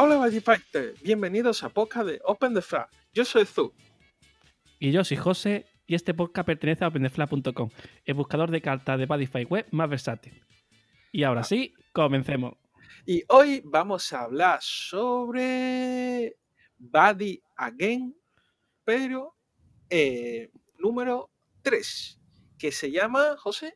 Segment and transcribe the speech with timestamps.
[0.00, 2.88] Hola Magifighter, bienvenidos a podcast de Open the Flag.
[3.12, 3.74] Yo soy Zu.
[4.78, 7.70] Y yo soy José y este podcast pertenece a OpenTheFlag.com,
[8.04, 10.40] el buscador de cartas de Badify web más versátil.
[11.10, 12.54] Y ahora sí, comencemos.
[13.06, 16.36] Y hoy vamos a hablar sobre
[16.78, 18.14] Buddy Again,
[18.84, 19.34] pero
[19.90, 21.28] eh, número
[21.62, 22.20] 3,
[22.56, 23.74] que se llama, José.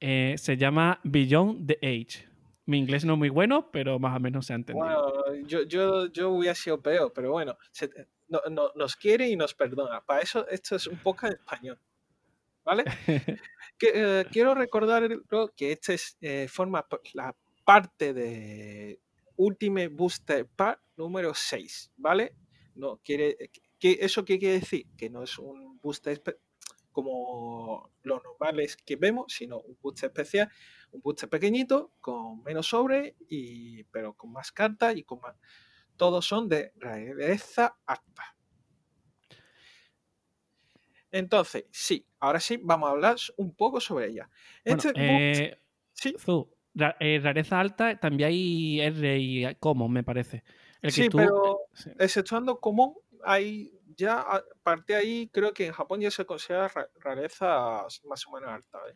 [0.00, 2.29] Eh, se llama Beyond the Age.
[2.70, 4.86] Mi inglés no es muy bueno, pero más o menos se ha entendido.
[4.86, 7.90] Bueno, yo, yo, yo hubiera sido peor, pero bueno, se-
[8.28, 10.00] no- no- nos quiere y nos perdona.
[10.00, 11.78] Para eso esto es un poco en español.
[12.64, 12.84] ¿Vale?
[13.76, 15.08] Que, eh, quiero recordar
[15.56, 17.34] que este es, eh, forma la
[17.64, 19.00] parte de
[19.36, 22.34] Ultimate Booster Pack número 6, ¿vale?
[22.74, 23.36] No quiere
[23.78, 24.84] que ¿Eso qué quiere decir?
[24.98, 26.22] Que no es un booster
[26.92, 30.50] como los normales que vemos, sino un booster especial,
[30.92, 35.36] un booster pequeñito, con menos sobre, y, pero con más cartas y con más...
[35.96, 38.36] Todos son de rareza alta.
[41.12, 44.30] Entonces, sí, ahora sí, vamos a hablar un poco sobre ella.
[44.64, 45.58] Bueno, Este book- eh,
[45.92, 50.44] sí, Zu, ra- eh, rareza alta, también hay R y común, me parece.
[50.80, 51.90] El que sí, tú- pero sí.
[51.98, 52.94] exceptuando común,
[53.24, 57.86] hay ya a partir de ahí, creo que en Japón ya se considera ra- rareza
[58.04, 58.78] más o menos alta.
[58.90, 58.94] ¿eh?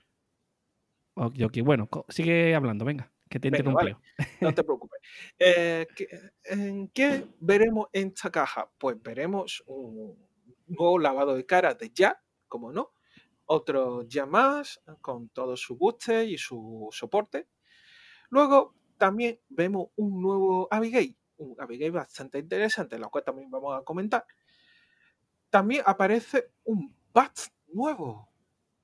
[1.16, 3.96] Ok, ok, bueno, sigue hablando, venga, que te Venga, vale.
[4.40, 5.00] No te preocupes.
[5.38, 6.08] Eh, ¿qué-
[6.44, 8.70] ¿En qué veremos en esta caja?
[8.78, 10.18] Pues veremos un
[10.66, 12.92] nuevo lavado de cara de Jack, como no.
[13.46, 17.48] Otro ya más, con todo su booster y su soporte.
[18.30, 23.84] Luego también vemos un nuevo Abigail, un Abigail bastante interesante, la cual también vamos a
[23.84, 24.24] comentar.
[25.54, 27.38] También aparece un Bat
[27.68, 28.28] nuevo.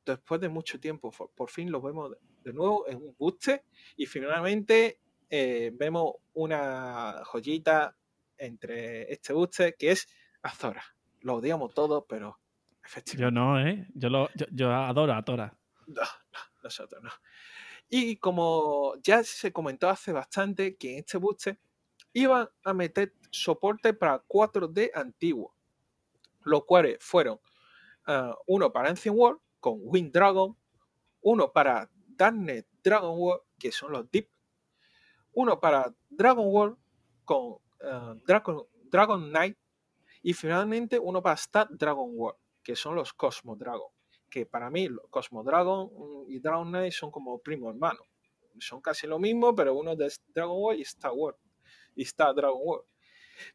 [0.07, 2.13] Después de mucho tiempo, por, fin lo vemos
[2.45, 3.65] de, nuevo en un booster.
[3.97, 7.97] Y finalmente eh, vemos una joyita
[8.39, 10.07] entre este booster que es
[10.43, 10.85] Azora.
[11.23, 12.39] Lo odiamos todos, pero
[12.85, 13.21] efectivamente.
[13.21, 13.89] Yo no, ¿eh?
[13.93, 15.53] Yo, lo, yo, yo adoro a Tora.
[15.89, 17.11] No, no, nosotros no.
[17.89, 21.59] Y como ya se comentó hace bastante que en este booster
[22.13, 25.57] iban a meter soporte para 4D antiguo,
[26.43, 27.41] los cuales fueron
[28.07, 30.57] ah, uno para Ancient World con Wind Dragon,
[31.23, 34.29] uno para Darknet Dragon World, que son los Deep,
[35.33, 36.79] uno para Dragon World
[37.25, 39.59] con ah, Dragon, Dragon Knight,
[40.23, 43.91] y finalmente uno para Star Dragon World, que son los Cosmo Dragon
[44.31, 48.07] que para mí los Cosmo Dragon mm, y Dragon Knight son como primo hermano.
[48.59, 51.39] Son casi lo mismo, pero uno de Dragon World y Star World.
[51.97, 52.87] Y Dragon World.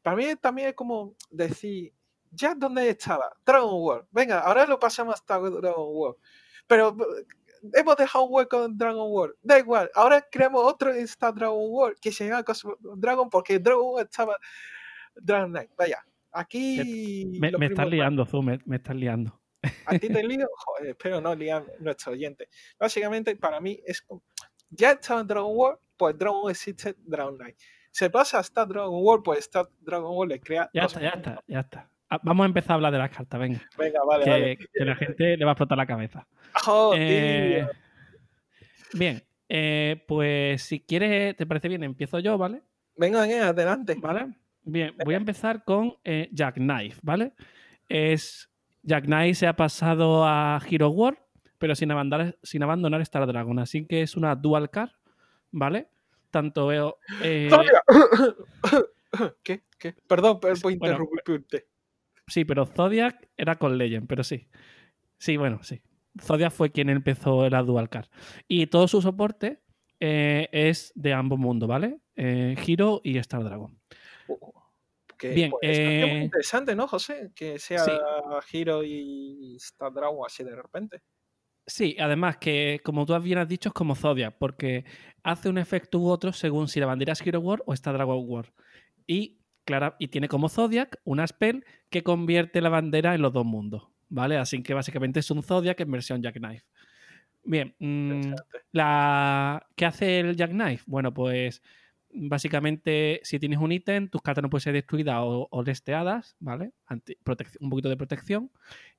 [0.02, 1.94] Para mí también es como decir,
[2.32, 4.08] ya dónde estaba, Dragon World.
[4.12, 6.18] Venga, ahora lo pasamos a Star Dragon World.
[6.68, 7.26] Pero eh,
[7.74, 9.36] hemos dejado un hueco en Dragon World.
[9.42, 13.60] Da igual, ahora creamos otro en Star Dragon World que se llama Cosmo Dragon porque
[13.60, 14.38] Dragon World estaba
[15.16, 15.72] Dragon Knight.
[15.78, 17.38] Vaya, aquí...
[17.40, 19.40] Me, me estás liando, Zu, me, me estás liando.
[19.86, 20.48] ¿A ti te lío?
[20.56, 22.50] Joder, espero no liar nuestro oyente.
[22.80, 24.24] Básicamente, para mí es como,
[24.70, 27.58] ya estaba en Dragon World, pues Dragon existe Dragon Knight.
[27.92, 30.70] Se pasa hasta Dragon World, pues está Dragon World le crea.
[30.74, 31.92] Ya está, ya está, ya está.
[32.10, 33.62] Ah, Vamos a empezar a hablar de las cartas, venga.
[33.78, 34.58] Venga, vale, que, vale.
[34.74, 36.28] que la gente le va a explotar la cabeza.
[36.68, 37.68] Oh, Eh,
[38.94, 41.84] bien, eh, pues si quieres, ¿te parece bien?
[41.84, 42.62] Empiezo yo, ¿vale?
[42.96, 43.96] Venga, venga, adelante.
[44.00, 44.34] ¿Vale?
[44.64, 47.34] Bien, voy a empezar con eh, Jackknife, ¿vale?
[47.90, 48.50] Es.
[48.84, 51.18] Jackknife se ha pasado a Hero World,
[51.58, 53.58] pero sin abandonar, sin abandonar Star Dragon.
[53.60, 54.92] Así que es una dual car,
[55.52, 55.88] ¿vale?
[56.30, 57.00] Tanto veo.
[59.44, 59.64] ¿Qué?
[59.80, 59.96] ¿Qué?
[60.08, 61.66] Perdón por, por Bueno, interrumpirte.
[62.28, 64.48] Sí, pero Zodiac era con Legend, pero sí.
[65.18, 65.82] Sí, bueno, sí.
[66.22, 68.10] Zodiac fue quien empezó la dual car.
[68.48, 69.62] Y todo su soporte
[70.00, 72.00] eh, es de ambos mundos, ¿vale?
[72.16, 73.80] Eh, Hero y Star Dragon.
[75.18, 77.32] Que, Bien, pues, muy eh, interesante, ¿no, José?
[77.34, 77.92] Que sea sí.
[78.52, 81.02] Hero y Star Dragon así de repente.
[81.68, 84.86] Sí, además que, como tú bien has dicho, es como Zodiac, porque
[85.24, 88.24] hace un efecto u otro según si la bandera es Hero World o está Dragon
[88.28, 88.52] World.
[89.08, 93.46] Y, clara, y tiene como Zodiac una spell que convierte la bandera en los dos
[93.46, 94.38] mundos, ¿vale?
[94.38, 96.66] Así que básicamente es un Zodiac en versión Jackknife.
[97.44, 98.34] Bien, mm,
[98.72, 99.68] la...
[99.76, 100.84] ¿qué hace el Jackknife?
[100.88, 101.62] Bueno, pues
[102.18, 106.72] básicamente si tienes un ítem, tus cartas no pueden ser destruidas o, o desteadas, ¿vale?
[106.86, 107.18] Anti-
[107.60, 108.52] un poquito de protección.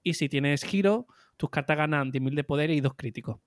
[0.03, 3.39] Y si tienes giro, tus cartas ganan 10.000 de poder y dos críticos.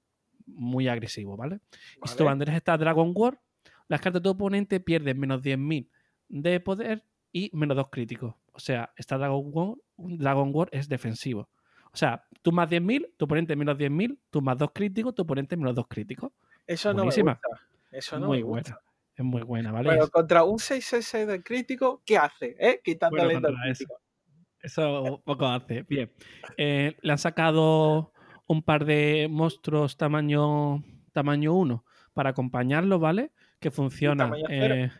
[0.47, 1.59] Muy agresivo, ¿vale?
[2.03, 3.39] Y si tu bandera está Dragon World,
[3.87, 5.89] las cartas de tu oponente pierden menos 10.000
[6.29, 8.35] de poder y menos dos críticos.
[8.53, 11.49] O sea, esta Dragon World, Dragon World es defensivo.
[11.91, 15.57] O sea, tú más 10.000, tu oponente menos 10.000, tú más dos críticos, tu oponente
[15.57, 16.31] menos dos críticos.
[16.67, 17.33] Eso no me Buenísima.
[17.33, 17.65] gusta.
[17.91, 18.71] Eso no Muy me gusta.
[18.73, 18.85] buena.
[19.15, 19.89] Es muy buena, ¿vale?
[19.89, 22.55] Pero Es- contra un 6S de crítico, ¿qué hace?
[22.59, 22.79] ¿Eh?
[22.83, 23.95] Quitándole Bueno, crítico.
[24.61, 25.83] Eso poco hace.
[25.83, 26.11] Bien.
[26.57, 28.13] Eh, le han sacado
[28.47, 33.31] un par de monstruos tamaño, tamaño 1 para acompañarlo, ¿vale?
[33.59, 34.25] Que funciona.
[34.25, 34.91] tamaño cero?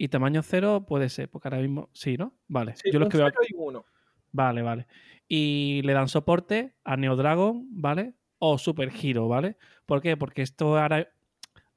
[0.00, 1.90] Y tamaño 0 puede ser, porque ahora mismo.
[1.92, 2.32] Sí, ¿no?
[2.48, 2.74] Vale.
[2.74, 3.84] Sí, Yo los que veo cero y uno.
[4.32, 4.86] Vale, vale.
[5.28, 8.14] Y le dan soporte a Neo Dragon, ¿vale?
[8.38, 9.58] O Super Hero, ¿vale?
[9.84, 10.16] ¿Por qué?
[10.16, 11.06] Porque esto ahora,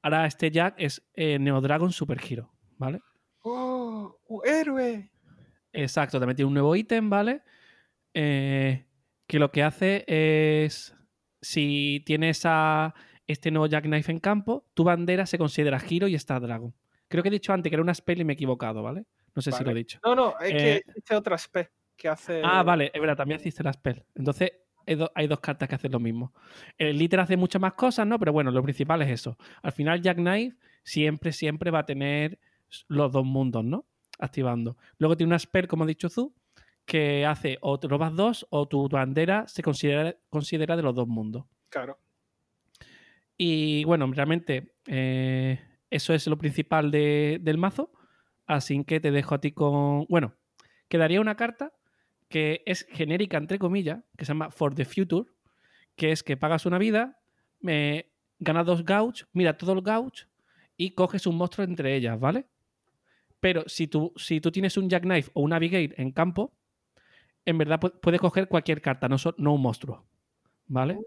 [0.00, 3.02] ahora este Jack es eh, Neo Dragon Super Hero, ¿vale?
[3.42, 4.18] ¡Oh!
[4.26, 5.10] ¡Un héroe!
[5.70, 7.42] Exacto, también tiene un nuevo ítem, ¿vale?
[8.14, 8.86] Eh,
[9.26, 10.96] que lo que hace es,
[11.42, 12.94] si tienes a
[13.26, 16.74] este nuevo Jackknife en campo, tu bandera se considera Hero y Star Dragon.
[17.08, 19.04] Creo que he dicho antes que era una spell y me he equivocado, ¿vale?
[19.34, 19.98] No sé si lo he dicho.
[20.04, 22.40] No, no, es que Eh, existe otra spec que hace.
[22.44, 24.04] Ah, vale, es verdad, también existe la spell.
[24.14, 24.52] Entonces,
[24.86, 26.32] hay, do- hay dos cartas que hacen lo mismo.
[26.78, 28.18] El Liter hace muchas más cosas, ¿no?
[28.18, 29.36] Pero bueno, lo principal es eso.
[29.62, 32.38] Al final, Jack Knife siempre, siempre va a tener
[32.88, 33.86] los dos mundos, ¿no?
[34.18, 34.76] Activando.
[34.98, 36.34] Luego tiene una spell, como ha dicho Zu,
[36.84, 41.08] que hace o te robas dos o tu bandera se considera, considera de los dos
[41.08, 41.44] mundos.
[41.70, 41.98] Claro.
[43.36, 45.60] Y bueno, realmente eh,
[45.90, 47.92] eso es lo principal de- del mazo.
[48.46, 50.06] Así que te dejo a ti con.
[50.08, 50.34] Bueno,
[50.88, 51.72] quedaría una carta
[52.28, 55.30] que es genérica, entre comillas, que se llama For the Future,
[55.96, 57.20] que es que pagas una vida,
[57.60, 60.26] me ganas dos gauch, mira todo el gauch
[60.76, 62.46] y coges un monstruo entre ellas, ¿vale?
[63.40, 66.52] Pero si tú, si tú tienes un Jackknife o una Abigail en campo,
[67.44, 70.06] en verdad pu- puedes coger cualquier carta, no, so- no un monstruo,
[70.66, 70.98] ¿vale?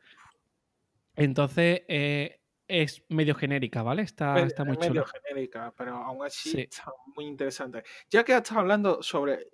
[1.15, 4.01] Entonces eh, es medio genérica, ¿vale?
[4.01, 5.21] Está, Medio- está muy medio chula.
[5.23, 6.61] genérica, pero aún así Sí.
[6.61, 7.83] está muy interesante.
[8.09, 9.47] Ya que estás hablando sobre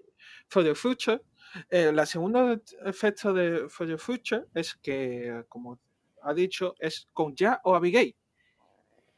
[0.47, 1.21] For the Future,
[1.69, 5.79] eh, la segunda efecto de For the Future es que, como
[6.23, 8.15] ha dicho, es con Ya o Abigail.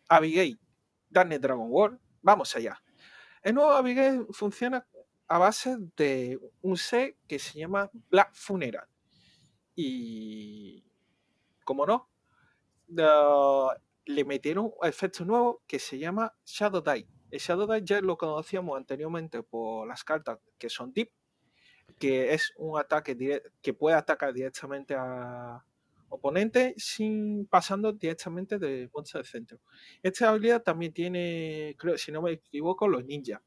[0.09, 0.59] Abigail,
[1.09, 2.81] Darknet Dragon World, vamos allá.
[3.41, 4.85] El nuevo Abigail funciona
[5.27, 8.87] a base de un set que se llama Black Funeral.
[9.75, 10.83] Y,
[11.63, 12.09] como no,
[12.87, 17.07] le metieron un efecto nuevo que se llama Shadow Die.
[17.31, 21.11] El Shadow Die ya lo conocíamos anteriormente por las cartas que son Deep,
[21.99, 25.63] que es un ataque que puede atacar directamente a
[26.09, 29.59] oponente sin pasando directamente de monstruo del centro.
[30.01, 33.41] Esta habilidad también tiene, creo, si no me equivoco, los ninjas.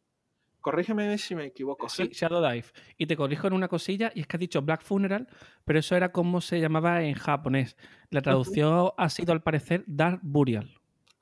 [0.71, 1.89] Corrígeme si me equivoco.
[1.89, 2.11] Sí, ¿sí?
[2.13, 2.67] Shadow Dive.
[2.99, 5.27] Y te corrijo en una cosilla, y es que has dicho Black Funeral,
[5.65, 7.75] pero eso era como se llamaba en japonés.
[8.11, 10.69] La traducción ha sido, al parecer, Dark Burial.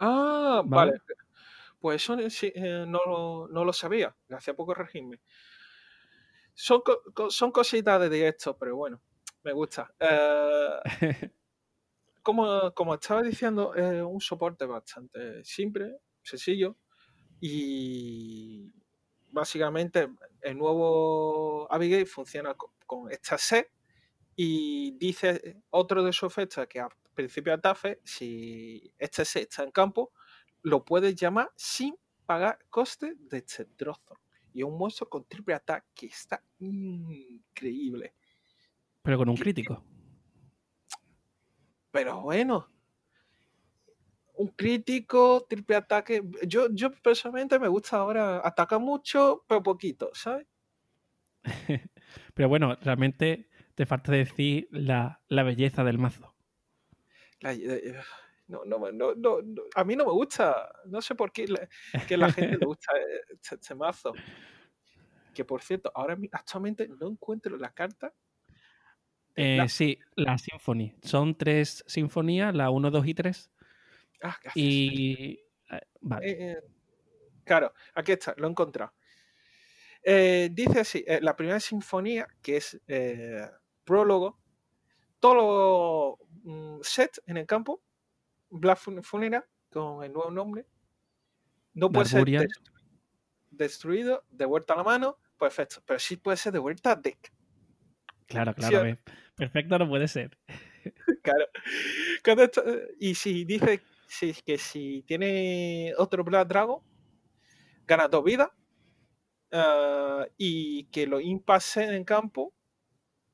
[0.00, 0.90] Ah, ¿Vale?
[0.92, 1.02] vale.
[1.78, 4.16] Pues eso sí, eh, no, lo, no lo sabía.
[4.28, 5.20] Gracias por corregirme.
[6.54, 9.00] Son, co- son cositas de directo, pero bueno,
[9.44, 9.94] me gusta.
[10.00, 11.30] Eh,
[12.22, 16.76] como, como estaba diciendo, es un soporte bastante simple, sencillo.
[17.40, 18.72] Y
[19.30, 20.08] básicamente
[20.40, 23.70] el nuevo Abigail funciona co- con, esta set.
[24.36, 29.62] Y dice otro de sus efectos que al principio de ataque, si este set está
[29.62, 30.12] en campo,
[30.62, 31.96] lo puedes llamar sin
[32.26, 34.20] pagar coste de este trozo.
[34.52, 38.14] Y es un monstruo con triple ataque que está increíble.
[39.02, 39.82] Pero con un crítico.
[41.90, 42.68] Pero bueno,
[44.36, 46.22] un crítico, triple ataque.
[46.46, 50.46] Yo, yo personalmente me gusta ahora, ataca mucho, pero poquito, ¿sabes?
[52.34, 56.34] Pero bueno, realmente te falta decir la, la belleza del mazo.
[57.40, 57.94] La- eh,
[58.48, 59.38] no, no, no, no,
[59.74, 60.72] a mí no me gusta.
[60.86, 61.68] No sé por qué la-
[62.06, 62.90] que la gente le gusta
[63.30, 64.12] este, este mazo.
[65.34, 68.12] Que por cierto, ahora actualmente no encuentro la carta.
[69.34, 70.94] Eh, sí, la Symphony.
[71.02, 73.50] Son tres sinfonías, la 1, 2 y 3.
[74.22, 74.56] Ah, gracias.
[74.56, 75.40] Y.
[75.70, 76.30] eh, Vale.
[76.30, 76.56] Eh, eh,
[77.44, 78.92] claro, aquí está, lo he encontrado.
[80.02, 82.80] Eh, dice así, la primera sinfonía, que es
[83.84, 84.38] prólogo,
[85.20, 87.82] todo mm, set en el campo,
[88.50, 90.66] Black Fun- Funeral, con el nuevo nombre,
[91.74, 92.72] no puede ser destru-
[93.50, 97.32] destruido, de vuelta a la mano, perfecto, pero sí puede ser de vuelta a deck.
[98.26, 98.96] Claro, claro.
[99.36, 100.38] Perfecto no puede ser.
[101.22, 101.46] Claro.
[102.44, 102.62] Esto-
[103.00, 106.80] y si dice si, que si tiene otro Black Dragon,
[107.86, 108.50] gana dos vidas.
[109.52, 112.54] ah, y que los impases en campo,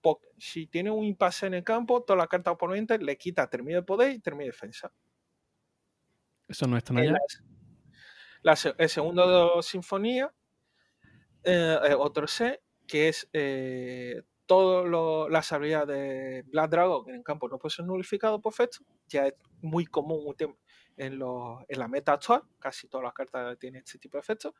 [0.03, 3.79] po- si tiene un impase en el campo, toda la carta oponente le quita termina
[3.79, 4.93] de poder y termina de defensa.
[6.49, 7.13] Eso no es tan En allá.
[7.13, 7.43] las-
[8.43, 10.33] la se- el segundo sinfonía,
[11.45, 17.23] eh, eh, otro set, que es eh, todas las habilidades de Black Dragon en el
[17.25, 18.79] campo no pueden ser nulificados por efecto.
[19.09, 20.21] Ya es muy común
[20.97, 21.21] en,
[21.69, 22.43] en la meta actual.
[22.59, 24.55] Casi todas las cartas tienen este tipo de efectos.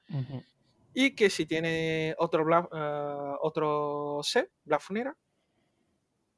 [0.95, 5.17] Y que si tiene otro, uh, otro set, Black Funera.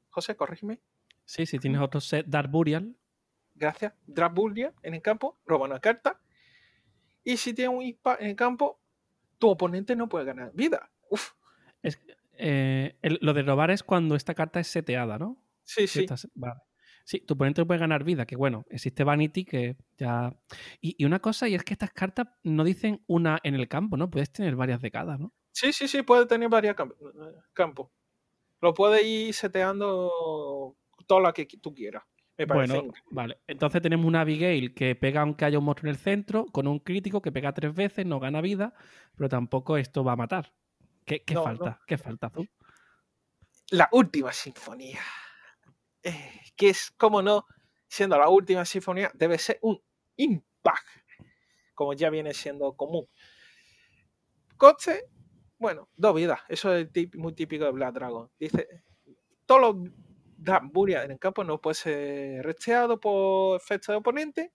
[0.09, 0.79] José, corrígeme.
[1.25, 2.95] Sí, si tienes otro set, Dark Burial.
[3.53, 3.93] Gracias.
[4.05, 6.21] Dark Burial en el campo, roba una carta.
[7.23, 8.79] Y si tiene un ISPA en el campo,
[9.39, 10.91] tu oponente no puede ganar vida.
[11.09, 11.33] Uf.
[11.81, 11.99] Es,
[12.37, 15.37] eh, lo de robar es cuando esta carta es seteada, ¿no?
[15.63, 16.05] Sí, sí.
[16.35, 16.61] vale.
[17.05, 20.35] Sí, tu oponente puede ganar vida, que bueno, existe Vanity que ya...
[20.81, 24.09] Y, una cosa, y es que estas cartas no dicen una en el campo, ¿no?
[24.09, 25.31] Puedes tener varias de cada, ¿no?
[25.51, 26.75] Sí, sí, sí, puede tener varias
[27.53, 27.91] campos.
[28.59, 32.03] Lo puedes ir seteando toda la que tú quieras.
[32.39, 33.37] Me parece bueno, vale.
[33.47, 36.79] Entonces tenemos una Abigail que pega aunque haya un monstruo en el centro, con un
[36.79, 38.73] crítico que pega tres veces, no gana vida,
[39.15, 40.53] pero tampoco esto va a matar.
[41.05, 41.79] ¿Qué, falta?
[41.85, 42.47] ¿Qué falta, tú?
[43.69, 45.01] La última sinfonía.
[46.01, 47.45] Eh, que es, como no,
[47.87, 49.81] siendo la última sinfonía, debe ser un
[50.15, 50.87] impact,
[51.73, 53.07] como ya viene siendo común.
[54.57, 55.09] Coste,
[55.57, 56.41] bueno, dos vidas.
[56.47, 58.29] Eso es muy típico de Black Dragon.
[58.39, 58.67] Dice,
[59.45, 59.91] todos los
[60.71, 64.53] Buria en el campo no puede ser resteado por efecto de oponente.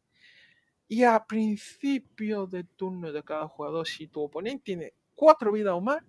[0.88, 5.80] Y a principio de turno de cada jugador, si tu oponente tiene cuatro vidas o
[5.80, 6.02] más,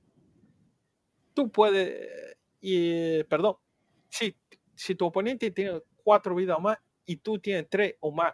[1.33, 3.57] tú puedes, y, perdón,
[4.09, 4.35] si,
[4.81, 8.33] si tu oponente tiene cuatro vidas o más y tú tienes tres o más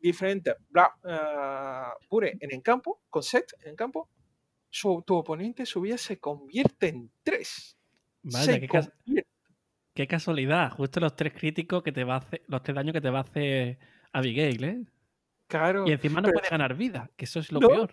[0.00, 4.08] diferentes uh, en el campo, con set en el campo,
[4.70, 7.76] tu oponente su vida se convierte en tres.
[8.22, 9.24] Vaya, qué,
[9.92, 10.70] qué, casualidad.
[10.70, 13.18] Justo los tres críticos que te va a hacer, los tres daños que te va
[13.18, 13.78] a hacer
[14.12, 14.84] Abigail, ¿eh?
[15.46, 15.86] Claro.
[15.86, 17.92] Y encima no puede ganar vida, que eso es lo peor.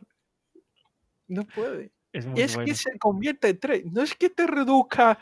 [1.28, 1.92] No puede.
[2.14, 3.86] Es, que se convierte en tres.
[3.86, 5.20] No es que te reduzca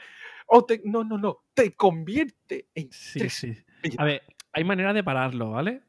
[0.53, 0.81] o te.
[0.84, 1.46] No, no, no.
[1.53, 3.34] Te convierte en sí, tres.
[3.34, 3.55] Sí.
[3.98, 4.22] A ver,
[4.53, 5.84] hay manera de pararlo, ¿vale?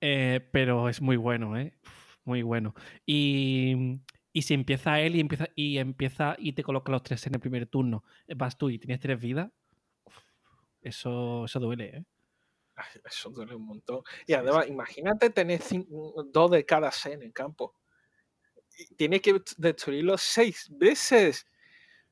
[0.00, 1.72] Eh, pero es muy bueno, ¿eh?
[2.24, 2.74] Muy bueno.
[3.06, 4.00] Y,
[4.32, 7.40] y, si empieza él y empieza, y empieza y te coloca los tres en el
[7.40, 8.04] primer turno,
[8.36, 9.50] vas tú y tienes tres vidas,
[10.82, 12.04] eso, eso duele, ¿eh?
[13.04, 14.02] eso duele un montón.
[14.26, 15.60] Y además, imagínate tener
[16.26, 17.74] dos de cada C en el campo
[18.96, 21.46] tiene que destruirlo seis veces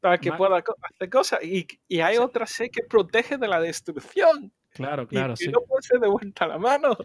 [0.07, 1.43] para que pueda hacer cosas.
[1.43, 4.53] Y, y hay otra C que protege de la destrucción.
[4.73, 5.35] Claro, claro.
[5.41, 6.97] Y, no puede ser de vuelta la mano.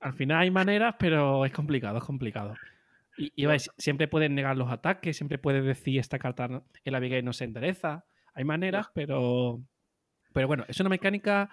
[0.00, 2.56] Al final hay maneras, pero es complicado, es complicado.
[3.16, 3.46] Y, y
[3.78, 8.04] siempre pueden negar los ataques, siempre puedes decir esta carta, el Abigail no se endereza.
[8.34, 9.60] Hay maneras, pero.
[10.32, 11.50] Pero bueno, es una mecánica,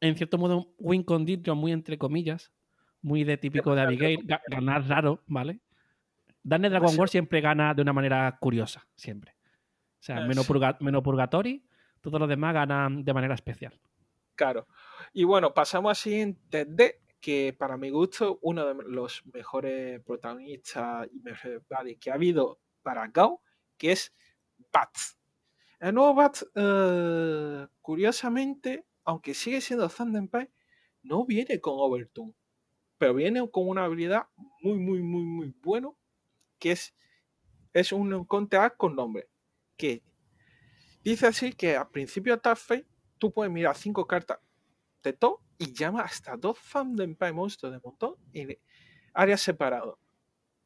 [0.00, 2.52] en cierto modo, win condition, muy entre comillas,
[3.00, 5.60] muy de típico de Abigail, ganar raro, ¿vale?
[6.42, 9.35] Daniel Dragon War siempre gana de una manera curiosa, siempre.
[10.06, 11.64] O sea, menos, purgatory,
[12.00, 13.76] todos los demás ganan de manera especial.
[14.36, 14.68] Claro.
[15.12, 21.08] Y bueno, pasamos al siguiente D, que para mi gusto, uno de los mejores protagonistas
[21.12, 23.42] y mejores que ha habido para Gao,
[23.76, 24.14] que es
[24.72, 25.18] Bats.
[25.80, 30.52] El nuevo Bats, eh, curiosamente, aunque sigue siendo Thunderpie,
[31.02, 32.32] no viene con Overtune,
[32.96, 34.28] pero viene con una habilidad
[34.60, 35.98] muy, muy, muy, muy bueno
[36.60, 36.94] que es,
[37.72, 39.28] es un contact con nombre.
[39.76, 40.02] Que
[41.04, 42.86] dice así que al principio de fe
[43.18, 44.38] tú puedes mirar cinco cartas
[45.02, 48.58] de todo y llama hasta dos fans de Empire Monster de montón en
[49.14, 49.94] áreas separadas,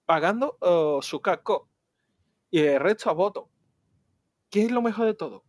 [0.04, 1.68] pagando uh, su casco
[2.50, 3.50] y el resto a voto.
[4.48, 5.44] ¿Qué es lo mejor de todo?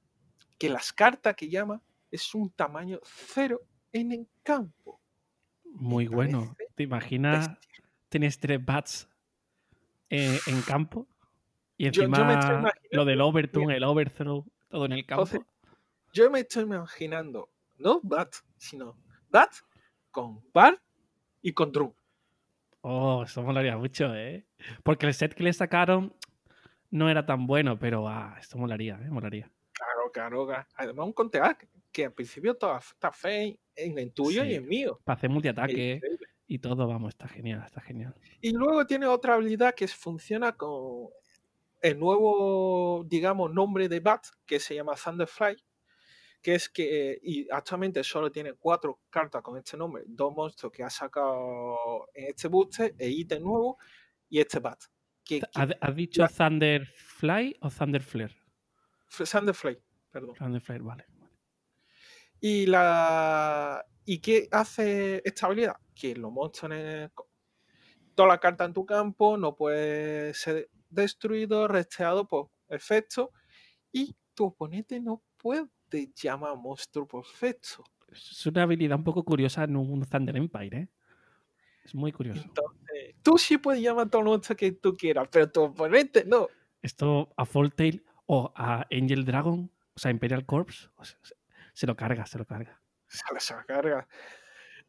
[0.59, 5.01] Que las cartas que llama es un tamaño cero en el campo.
[5.63, 6.55] Muy bueno.
[6.75, 7.49] ¿Te imaginas?
[8.09, 9.09] Tienes tres bats
[10.09, 11.07] eh, en campo.
[11.81, 15.25] Y encima lo del overturn, el overthrow, todo en el campo.
[16.13, 18.99] yo me estoy imaginando, no Bat, sino
[19.31, 19.49] Bat
[20.11, 20.79] con Bar
[21.41, 21.91] y con Drum.
[22.81, 24.45] Oh, eso molaría mucho, ¿eh?
[24.83, 26.13] Porque el set que le sacaron
[26.91, 29.09] no era tan bueno, pero ah, esto molaría, ¿eh?
[29.09, 29.51] Molaría.
[30.13, 30.67] Claro, claro.
[30.75, 31.57] Además, un contear
[31.91, 34.99] que al principio está fe en el tuyo y en mío.
[35.03, 35.99] Para hacer multiataque
[36.45, 38.13] y todo, vamos, está genial, está genial.
[38.39, 41.09] Y luego tiene otra habilidad que funciona con
[41.81, 45.57] el nuevo, digamos, nombre de Bat, que se llama Thunderfly,
[46.41, 50.83] que es que, y actualmente solo tiene cuatro cartas con este nombre, dos monstruos que
[50.83, 53.77] ha sacado en este booster, el ítem nuevo
[54.29, 54.83] y este Bat.
[55.53, 58.35] ¿Has dicho Thunderfly o Thunderflare?
[59.09, 59.77] Thunderfly,
[60.09, 60.35] perdón.
[60.35, 61.05] Thunderflare, vale.
[62.39, 65.75] Y la, ¿Y qué hace esta habilidad?
[65.93, 67.11] Que los monstruos,
[68.15, 73.31] toda la carta en tu campo no puede ser destruido, resteado por efecto
[73.91, 77.83] y tu oponente no puede de llama monstruo perfecto.
[78.07, 80.89] Es una habilidad un poco curiosa en un Thunder Empire, ¿eh?
[81.83, 82.41] Es muy curioso.
[82.41, 86.47] Entonces, tú sí puedes llamar a todo monstruo que tú quieras, pero tu oponente no.
[86.81, 87.45] Esto a
[87.75, 90.91] Tail o a Angel Dragon, o sea, Imperial Corps,
[91.73, 92.81] se lo carga, se lo carga.
[93.07, 94.07] Se lo carga.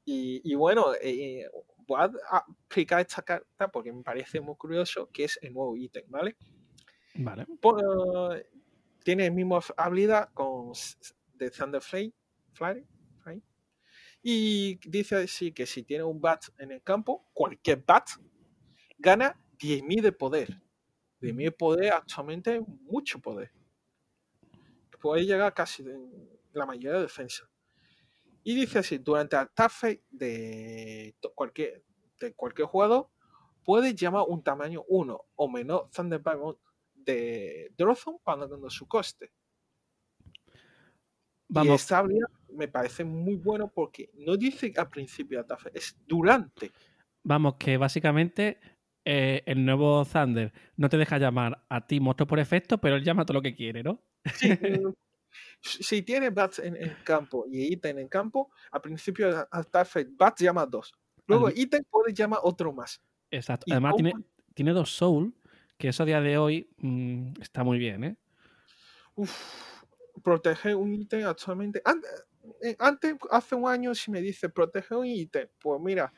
[0.05, 1.49] Y, bueno, eh,
[1.87, 6.05] voy a explicar esta carta porque me parece muy curioso, que es el nuevo ítem,
[6.09, 6.37] ¿vale?
[7.15, 7.47] Vale.
[9.05, 10.73] tiene el mismo habilidad con
[11.35, 12.13] de Thunder Flame,
[14.23, 18.09] y dice así que si tiene un bat en el campo, cualquier bat
[18.99, 20.63] gana 10.000 de poder.
[21.21, 23.51] 10.000 de poder actualmente mucho poder.
[25.01, 25.85] Puede llegar casi
[26.53, 27.51] la mayoría de defensa.
[28.45, 31.85] Y dice así, durante el attack de cualquier,
[32.19, 33.09] de cualquier jugador,
[33.65, 36.57] puede llamar un tamaño 1 o menor Thunderbird
[36.95, 39.33] de Drozon pagando su coste.
[41.49, 41.73] Vamos.
[41.73, 46.71] Y esta habilidad me parece muy bueno porque no dice al principio de es durante.
[47.25, 48.59] Vamos, que básicamente
[49.05, 53.05] eh, el nuevo Thunder no te deja llamar a ti monstruo por efecto, pero él
[53.05, 54.03] llama todo lo que quiere, ¿no?
[54.35, 54.49] Sí,
[55.61, 59.47] si tiene bats en el campo y ítem en campo, al principio de
[60.17, 60.93] bats llama dos.
[61.27, 63.01] Luego ítem puede llamar otro más.
[63.31, 63.67] Exacto.
[63.71, 64.13] Además tiene,
[64.55, 65.35] tiene dos soul,
[65.79, 68.17] que eso a día de hoy mm, está muy bien, ¿eh?
[69.15, 69.83] Uf,
[70.23, 71.83] proteger un ítem actualmente.
[72.63, 76.13] Eh, antes, hace un año, si me dice proteger un ítem, pues mira,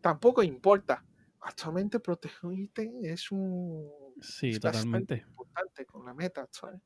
[0.00, 1.04] tampoco importa.
[1.40, 3.88] Actualmente proteger un ítem es un
[4.20, 6.80] sí, totalmente importante con la meta actual.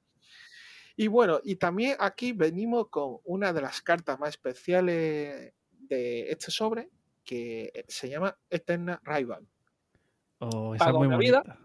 [0.97, 6.51] Y bueno, y también aquí venimos con una de las cartas más especiales de este
[6.51, 6.91] sobre,
[7.25, 9.47] que se llama Eterna Rival.
[10.39, 11.43] Oh, esa es muy bonita.
[11.43, 11.59] Vida,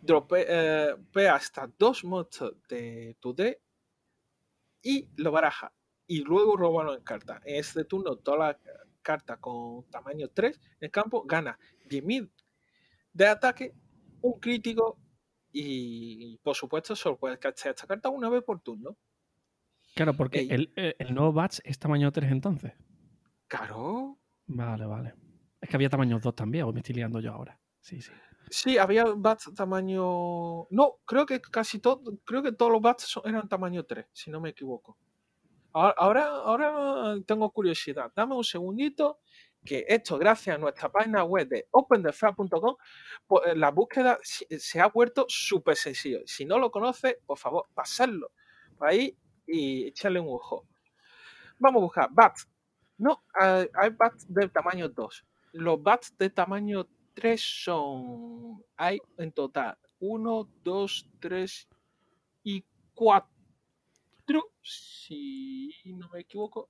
[0.00, 3.60] dropea eh, hasta dos monstruos de tu D
[4.82, 5.72] y lo baraja.
[6.06, 7.40] Y luego robarlo en carta.
[7.44, 8.58] En este turno, toda la
[9.02, 11.58] carta con tamaño 3 en el campo gana
[11.88, 12.30] 10.000
[13.12, 13.74] de ataque,
[14.20, 14.98] un crítico
[15.58, 18.96] y, por supuesto solo puedes cachar esta carta una vez por turno.
[19.94, 22.72] Claro, porque el, eh, el, nuevo batch es tamaño 3 entonces.
[23.48, 24.18] Claro.
[24.46, 25.14] Vale, vale.
[25.60, 27.58] Es que había tamaño 2 también, o me estoy liando yo ahora.
[27.80, 28.12] Sí, sí.
[28.50, 30.66] Sí, había bats tamaño.
[30.70, 32.18] No, creo que casi todo.
[32.24, 34.98] Creo que todos los bats eran tamaño 3, si no me equivoco.
[35.72, 38.12] Ahora, ahora tengo curiosidad.
[38.14, 39.20] Dame un segundito.
[39.66, 42.76] Que esto, gracias a nuestra página web de opendefra.com,
[43.26, 46.20] pues, la búsqueda se ha vuelto súper sencillo.
[46.24, 48.30] Si no lo conoce, por favor, pasarlo
[48.78, 50.66] por ahí y echarle un ojo.
[51.58, 52.48] Vamos a buscar bats.
[52.98, 55.26] No, hay bats de tamaño 2.
[55.52, 61.68] Los bats de tamaño tres son, hay en total uno, dos, tres
[62.44, 66.68] y cuatro, si no me equivoco.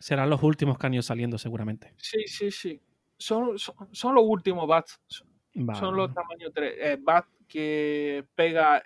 [0.00, 1.94] Serán los últimos que han ido saliendo seguramente.
[1.96, 2.82] Sí, sí, sí.
[3.16, 5.00] Son, son, los últimos bats.
[5.78, 6.74] Son los tamaños 3.
[6.76, 8.82] Eh, bat que pega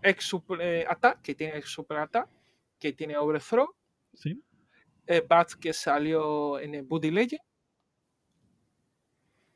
[0.00, 2.28] ex super eh, attack, que tiene ex super attack,
[2.78, 3.68] que tiene overthrow.
[4.14, 4.42] Sí.
[5.06, 7.42] Eh, bat que salió en el Buddy Legend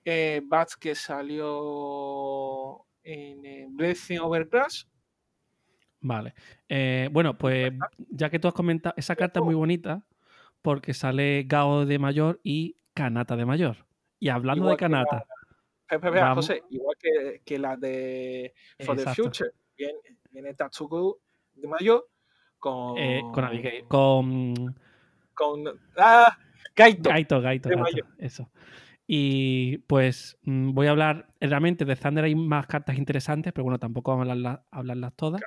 [0.06, 4.88] eh, Bats que salió en eh, Blessing Overclass.
[6.00, 6.34] Vale.
[6.68, 7.72] Eh, bueno, pues
[8.10, 10.05] ya que tú has comentado, esa carta es muy bonita
[10.66, 13.86] porque sale Gao de mayor y Kanata de mayor.
[14.18, 15.24] Y hablando de Kanata.
[16.34, 16.96] José, igual
[17.44, 18.52] que, la de
[18.84, 21.20] For the Future, viene, viene Tatsuko
[21.54, 22.08] de mayor
[22.58, 22.98] con.
[22.98, 23.84] Eh, con Abigail.
[23.86, 24.74] Con.
[25.34, 25.66] Con.
[25.96, 26.36] Ah,
[26.74, 27.10] Gaito.
[27.10, 27.68] Gaito, Gaito.
[27.68, 28.50] Gaito eso.
[29.06, 33.78] Y pues mm, voy a hablar, realmente de Thunder hay más cartas interesantes, pero bueno,
[33.78, 35.40] tampoco vamos a hablarlas, todas.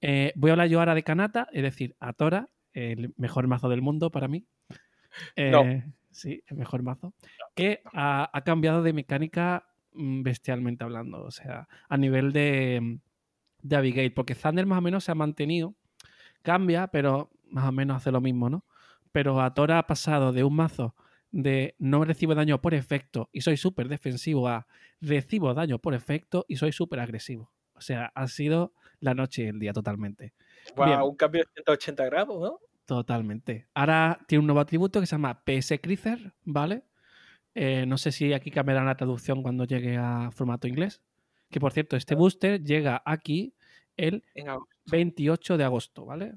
[0.00, 3.82] Eh, voy a hablar yo ahora de Kanata, es decir, Atora, el mejor mazo del
[3.82, 4.46] mundo para mí.
[5.36, 7.12] Eh, sí, el mejor mazo.
[7.54, 12.98] Que ha, cambiado de mecánica mm, bestialmente hablando, o sea, a nivel de,
[13.60, 15.74] de Abigail, porque Thunder más o menos se ha mantenido,
[16.40, 18.64] cambia, pero más o menos hace lo mismo, ¿no?
[19.12, 20.94] Pero Atora ha pasado de un mazo
[21.30, 24.66] de no recibo daño por efecto y soy súper defensivo a
[25.00, 27.50] recibo daño por efecto y soy súper agresivo.
[27.74, 30.32] O sea, ha sido la noche y el día totalmente.
[30.76, 32.60] un cambio de 180 grados, ¿no?
[32.86, 33.66] Totalmente.
[33.74, 36.84] Ahora tiene un nuevo atributo que se llama PS Creaser, ¿vale?
[37.54, 41.02] Eh, no sé si aquí cambiará la traducción cuando llegue a formato inglés.
[41.50, 43.54] Que por cierto, este booster llega aquí
[43.96, 44.24] el
[44.86, 46.34] 28 de agosto, ¿vale?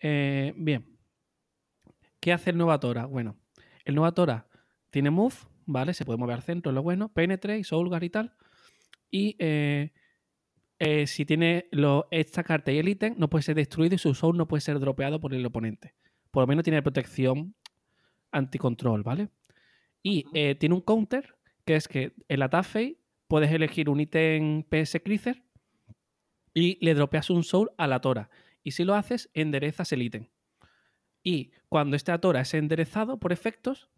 [0.00, 0.96] Eh, bien.
[2.18, 3.06] ¿Qué hace el nuevo Atora?
[3.06, 3.36] Bueno,
[3.84, 4.48] el nuevo Tora
[4.90, 5.34] tiene move,
[5.66, 5.94] ¿vale?
[5.94, 8.34] Se puede mover al centro, lo bueno, penetre y soulgar y tal.
[9.10, 9.92] Y eh,
[10.78, 11.68] eh, si tiene
[12.10, 14.78] esta carta y el ítem, no puede ser destruido y su soul no puede ser
[14.78, 15.94] dropeado por el oponente.
[16.30, 17.54] Por lo menos tiene protección
[18.30, 19.30] anticontrol, ¿vale?
[20.02, 24.62] Y eh, tiene un counter, que es que en la Taffy puedes elegir un ítem
[24.64, 25.42] PS Crither
[26.52, 28.28] y le dropeas un soul a la Tora.
[28.62, 30.28] Y si lo haces, enderezas el ítem.
[31.22, 33.88] Y cuando este Atora es enderezado por efectos,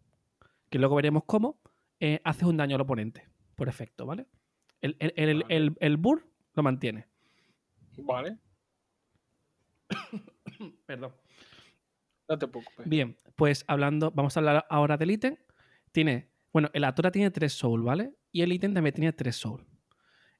[0.69, 1.59] que luego veremos cómo,
[1.99, 4.27] eh, haces un daño al oponente por efecto, ¿vale?
[4.81, 6.28] El, el, el, el Burr
[6.59, 7.07] lo mantiene.
[7.97, 8.37] Vale.
[10.85, 11.13] Perdón.
[12.27, 12.87] No te preocupes.
[12.87, 15.37] Bien, pues hablando, vamos a hablar ahora del ítem.
[15.93, 18.13] Tiene, bueno, el Atora tiene tres soul, ¿vale?
[18.33, 19.65] Y el ítem también tiene tres soul.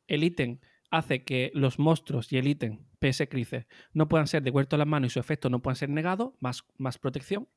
[0.07, 0.59] El ítem
[0.91, 4.87] hace que los monstruos y el ítem PS Crice no puedan ser devueltos a las
[4.87, 7.47] manos y su efecto no puedan ser negado, más, más protección,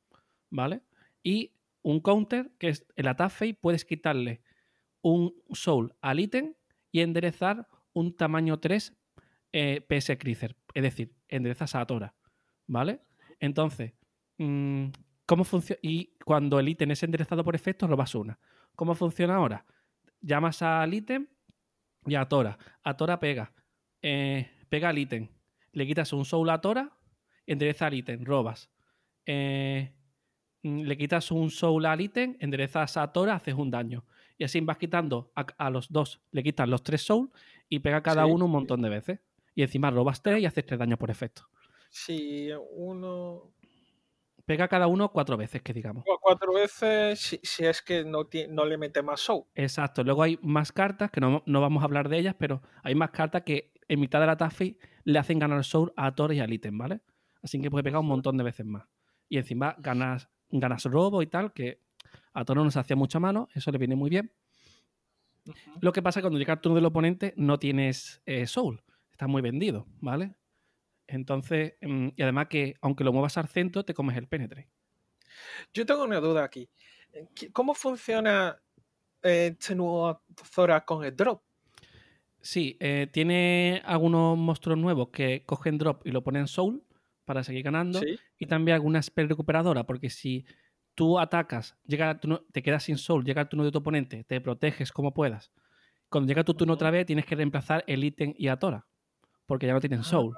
[0.51, 0.83] ¿vale?
[1.25, 4.43] Y un counter, que es el Atafei, puedes quitarle
[5.03, 6.55] un soul al ítem
[6.93, 8.97] y enderezar un tamaño 3
[9.53, 10.57] eh, PS Cricer.
[10.75, 12.15] Es decir, enderezas a Tora.
[12.67, 13.01] ¿Vale?
[13.41, 13.93] Entonces,
[14.39, 14.87] mm,
[15.27, 15.79] ¿cómo funciona?
[15.83, 18.39] Y cuando el ítem es enderezado por efectos, robas una.
[18.75, 19.67] ¿Cómo funciona ahora?
[20.21, 21.27] Llamas al ítem
[22.07, 22.59] y a Tora.
[22.83, 23.53] A Tora pega.
[24.01, 25.29] Eh, pega al ítem.
[25.73, 26.93] Le quitas un soul a Tora,
[27.47, 28.71] endereza al ítem, robas.
[29.27, 29.93] Eh,
[30.63, 34.05] mm, le quitas un soul al ítem, enderezas a Tora, haces un daño.
[34.39, 37.31] Y así vas quitando a, los dos, le quitas los tres soul
[37.73, 39.21] y pega cada uno un montón de veces.
[39.55, 41.49] Y encima robas tres y haces tres daños por efecto.
[41.89, 43.55] Si uno.
[44.45, 46.05] Pega cada uno cuatro veces, que digamos.
[46.21, 49.45] Cuatro veces si, es que no, no le mete más soul.
[49.55, 50.05] Exacto.
[50.05, 53.43] Luego hay más cartas, que no, vamos a hablar de ellas, pero hay más cartas
[53.43, 56.77] que en mitad de la Taffy le hacen ganar soul a Thor y al ítem,
[56.77, 57.01] ¿vale?
[57.43, 58.87] Así que puede pegar un montón de veces más.
[59.31, 61.81] Y encima ganas, ganas robo y tal, que
[62.35, 64.31] a Toro nos hacía mucha mano, eso le viene muy bien.
[65.81, 68.83] Lo que pasa es que cuando llega el turno del oponente no tienes eh, soul,
[69.11, 70.35] está muy vendido, ¿vale?
[71.07, 74.69] Entonces, mm, y además que aunque lo muevas al centro, te comes el penetre.
[75.75, 76.69] Yo tengo una duda aquí.
[77.53, 78.61] ¿Cómo funciona
[79.23, 81.43] eh, este nuevo Zora con el drop?
[82.41, 86.85] Sí, eh, tiene algunos monstruos nuevos que cogen drop y lo ponen soul
[87.25, 88.01] para seguir ganando.
[88.39, 90.45] Y también alguna spell recuperadora, porque si
[90.95, 92.21] tú atacas, llega
[92.53, 95.53] te quedas sin soul, llega el turno de tu oponente, te proteges como puedas.
[96.09, 98.87] Cuando llega tu turno otra vez, tienes que reemplazar el ítem y Atora,
[99.47, 100.37] porque ya no tienen soul,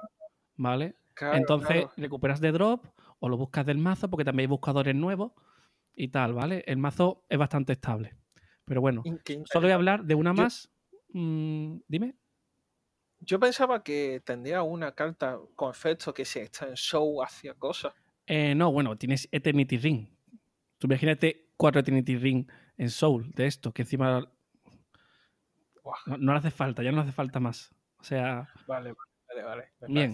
[0.55, 0.95] ¿vale?
[1.33, 2.85] Entonces recuperas de drop
[3.19, 5.33] o lo buscas del mazo, porque también hay buscadores nuevos
[5.95, 6.63] y tal, ¿vale?
[6.67, 8.15] El mazo es bastante estable.
[8.65, 9.03] Pero bueno,
[9.45, 10.71] solo voy a hablar de una más.
[11.09, 12.15] Mm, dime.
[13.19, 17.93] Yo pensaba que tendría una carta con efecto que si está en show hacía cosas.
[18.27, 20.07] Eh, no, bueno, tienes Eternity Ring,
[20.85, 24.31] Tú imagínate cuatro Trinity Ring en Soul de esto, que encima
[26.05, 27.73] no, le hace falta, ya no hace falta más.
[27.97, 28.47] O sea.
[28.67, 28.93] Vale,
[29.27, 29.69] vale, vale.
[29.87, 30.13] bien.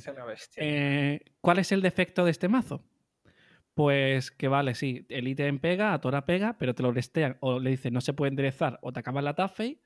[0.55, 2.85] Eh, ¿Cuál es el defecto de este mazo?
[3.73, 7.59] Pues que vale, sí, el ítem pega, a Tora pega, pero te lo restean o
[7.59, 9.81] le dices no se puede enderezar o te acabas la Taffy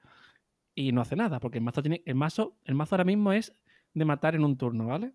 [0.75, 2.03] y no hace nada, porque el mazo tiene.
[2.05, 3.55] El mazo, el mazo ahora mismo es
[3.95, 5.13] de matar en un turno, ¿vale?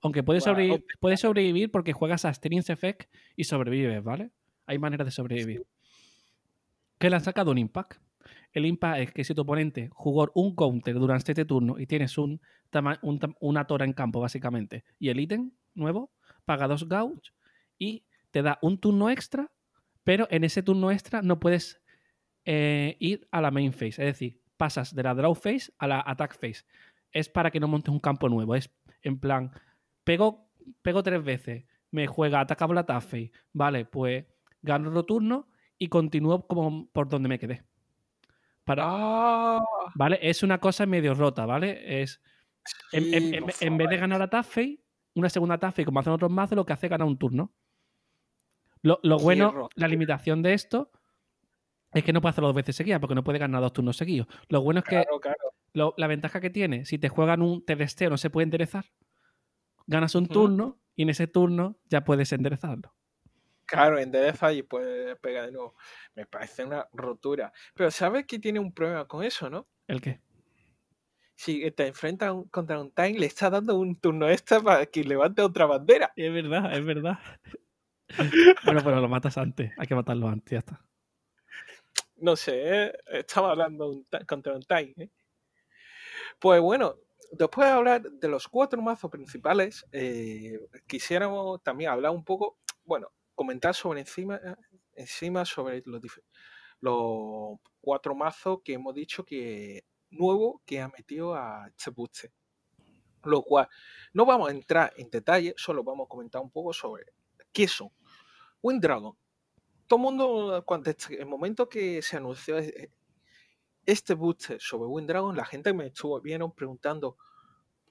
[0.00, 4.32] Aunque puedes, sobrevivir, puedes sobrevivir porque juegas a Strings Effect y sobrevives, ¿vale?
[4.68, 5.66] Hay maneras de sobrevivir.
[6.98, 8.00] ¿Qué le han sacado un impact?
[8.52, 12.18] El impact es que si tu oponente jugó un counter durante este turno y tienes
[12.18, 12.40] un,
[13.40, 16.12] una tora en campo, básicamente, y el ítem nuevo,
[16.44, 17.32] paga dos gauge
[17.78, 19.50] y te da un turno extra,
[20.04, 21.80] pero en ese turno extra no puedes
[22.44, 24.02] eh, ir a la main phase.
[24.02, 26.64] Es decir, pasas de la draw phase a la attack phase.
[27.12, 28.54] Es para que no montes un campo nuevo.
[28.54, 28.70] Es
[29.02, 29.52] en plan,
[30.04, 30.50] pego,
[30.82, 33.32] pego tres veces, me juega, ataca la phase.
[33.52, 34.24] Vale, pues
[34.62, 37.64] gano otro turno y continúo como por donde me quedé.
[38.64, 39.64] Para, ah.
[39.94, 40.18] ¿Vale?
[40.20, 42.02] Es una cosa medio rota, ¿vale?
[42.02, 42.20] Es.
[42.92, 44.82] en, vez de ganar a Taffy,
[45.14, 47.52] una segunda Taffy, como hacen otros mazos, lo que hace es ganar un turno.
[48.82, 50.92] Lo, bueno, la limitación de esto
[51.92, 54.28] es que no puede hacerlo dos veces seguidas, porque no puede ganar dos turnos seguidos.
[54.48, 55.04] Lo bueno es que
[55.72, 57.76] la ventaja que tiene, si te juegan un te
[58.08, 58.84] no se puede enderezar.
[59.86, 62.94] Ganas un turno y en ese turno ya puedes enderezarlo.
[63.68, 65.74] Claro, endereza y puede pegar de nuevo.
[66.14, 67.52] Me parece una rotura.
[67.74, 69.68] Pero ¿sabes que tiene un problema con eso, no?
[69.86, 70.22] ¿El qué?
[71.34, 75.42] Si te enfrentas contra un Time, le está dando un turno extra para que levante
[75.42, 76.10] otra bandera.
[76.16, 77.18] Es verdad, es verdad.
[78.64, 79.70] bueno, pero lo matas antes.
[79.76, 80.82] Hay que matarlo antes, ya está.
[82.16, 82.92] No sé, ¿eh?
[83.06, 84.94] estaba hablando contra un Time.
[84.96, 85.10] ¿eh?
[86.38, 86.96] Pues bueno,
[87.32, 93.12] después de hablar de los cuatro mazos principales, eh, quisiéramos también hablar un poco, bueno,
[93.38, 94.40] comentar sobre encima,
[94.96, 96.02] encima sobre los,
[96.80, 102.32] los cuatro mazos que hemos dicho que nuevo que ha metido a Chebuche.
[103.22, 103.68] Lo cual,
[104.12, 107.04] no vamos a entrar en detalle, solo vamos a comentar un poco sobre
[107.52, 107.90] qué son.
[108.60, 109.16] Wind Dragon.
[109.86, 112.90] Todo el mundo, cuando el momento que se anunció e,
[113.86, 117.16] este booster sobre Wind Dragon, la gente me estuvo vieron preguntando,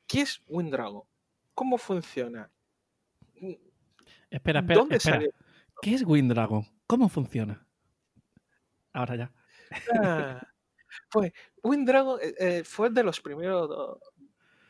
[0.08, 1.04] ¿qué es Wind Dragon?
[1.54, 2.52] ¿Cómo funciona?
[4.30, 5.22] Espera, espera, espera.
[5.82, 6.66] ¿Qué es Wind Dragon?
[6.86, 7.66] ¿Cómo funciona?
[8.94, 9.34] Ahora ya.
[10.02, 10.48] Ah,
[11.12, 14.00] pues Wind Dragon eh, eh, fue de los primeros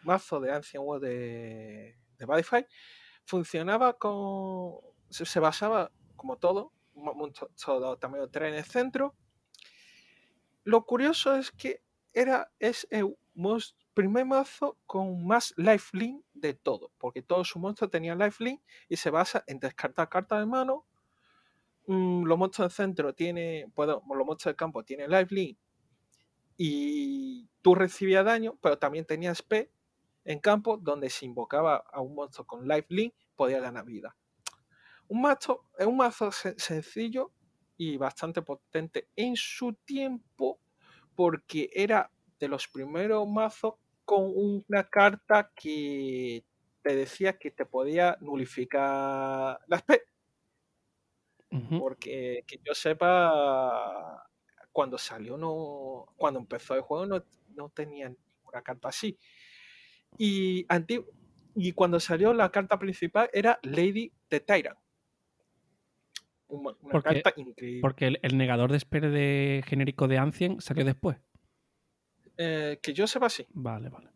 [0.04, 2.66] mazos de Ancient World de, de Badify.
[3.24, 4.76] Funcionaba con.
[5.10, 7.34] Se, basaba, como todo, un
[8.00, 9.16] tamaño 3 en el centro.
[10.64, 11.82] Lo curioso es que
[12.14, 13.16] era, es el
[13.94, 19.10] primer mazo con más lifelink de todo, porque todos sus monstruos tenían lifelink y se
[19.10, 20.86] basa en descartar cartas de mano.
[21.88, 25.58] Mm, los monstruos del centro tienen, bueno, los monstruos del campo tienen lifelink
[26.58, 29.72] y tú recibías daño, pero también tenías P
[30.26, 34.16] en campo donde se invocaba a un monstruo con lifelink podía ganar vida.
[35.08, 37.32] Un mazo, es un mazo sencillo
[37.78, 40.60] y bastante potente en su tiempo
[41.16, 43.76] porque era de los primeros mazos
[44.08, 46.46] con una carta que
[46.82, 50.02] te decía que te podía nulificar las P.
[51.78, 54.26] Porque que yo sepa,
[54.72, 57.22] cuando salió, no, cuando empezó el juego, no,
[57.54, 59.20] no tenía ninguna carta así.
[60.18, 60.66] Y,
[61.56, 64.80] y cuando salió la carta principal era Lady the Tyrant.
[66.48, 67.82] Una, carta increíble.
[67.82, 71.18] Porque el, negador de espere de genérico de Ancien salió después.
[72.38, 73.46] Eh, que yo sepa, sí.
[73.50, 74.12] Vale, vale.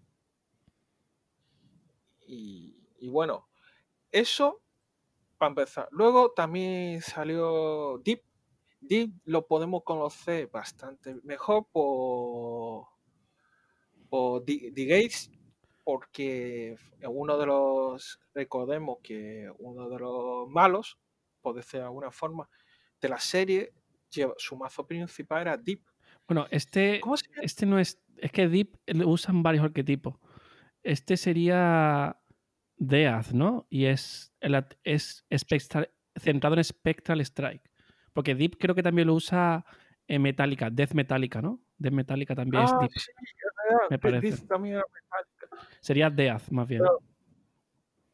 [2.28, 3.50] Y, bueno,
[4.12, 4.62] eso
[5.38, 5.90] para empezar.
[5.92, 8.24] Luego también salió Deep.
[8.80, 12.88] Deep lo podemos conocer bastante mejor por,
[14.08, 15.32] por The, Gates,
[15.84, 20.98] porque uno de los, recordemos que uno de los malos,
[21.42, 22.48] por decir de alguna forma,
[23.02, 23.74] de la serie,
[24.10, 25.84] lleva, su mazo principal era Deep.
[26.28, 27.02] Bueno, este,
[27.42, 30.16] este no es es que Deep usan varios arquetipos.
[30.84, 32.18] Este sería
[32.78, 33.68] Death, ¿no?
[33.70, 34.34] Y es,
[34.84, 35.26] es
[36.16, 37.70] centrado en Spectral Strike.
[38.14, 39.66] Porque Deep creo que también lo usa
[40.08, 41.62] en Metallica, Death Metallica, ¿no?
[41.78, 42.92] Death Metallica también es ah, Deep.
[42.92, 43.12] Sí,
[43.90, 44.46] me parece.
[44.46, 44.82] también
[45.80, 46.84] Sería Death, más bien.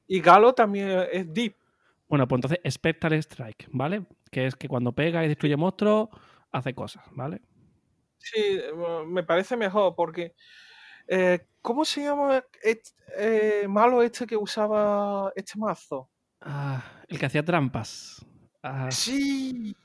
[0.08, 1.56] Y Galo también es Deep.
[2.08, 4.06] Bueno, pues entonces Spectral Strike, ¿vale?
[4.32, 6.10] Que es que cuando pega y destruye monstruos,
[6.52, 7.42] hace cosas, ¿vale?
[8.18, 8.72] Sí, eh,
[9.06, 10.34] me parece mejor porque.
[11.08, 12.44] Eh, ¿Cómo se llama
[13.18, 16.10] eh, malo este que usaba este mazo?
[16.42, 18.26] Ah, el que hacía trampas.
[18.64, 18.90] Ah.
[18.92, 19.76] Sí.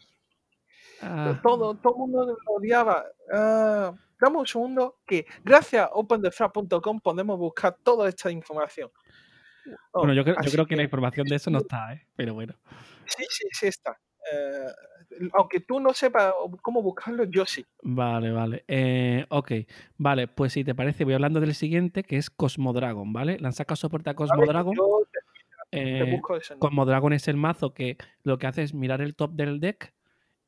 [1.00, 1.40] Ah.
[1.42, 3.04] Todo, todo el mundo lo odiaba.
[3.32, 8.90] Ah, dame un segundo que gracias a OpenTheFrag.com podemos buscar toda esta información.
[9.92, 12.06] bueno, yo, creo, yo creo que, la información de eso no está, ¿eh?
[12.14, 12.54] pero bueno.
[13.06, 13.98] Sí, sí, sí está
[15.32, 17.64] aunque tú no sepas cómo buscarlo, yo sí.
[17.82, 18.64] Vale, vale.
[18.68, 19.52] Eh, ok,
[19.98, 23.38] vale, pues si te parece, voy hablando del siguiente, que es Cosmodragon, ¿vale?
[23.38, 24.74] Le han sacado soporte a Cosmodragon.
[25.70, 26.20] Eh,
[26.58, 29.94] Cosmodragon es el mazo que lo que hace es mirar el top del deck